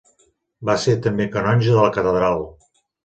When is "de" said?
1.77-1.79